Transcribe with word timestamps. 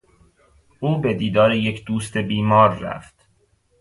او 0.79 1.01
به 1.01 1.13
دیدار 1.13 1.53
یک 1.55 1.85
دوست 1.85 2.17
بیمار 2.17 2.77
رفت. 2.79 3.27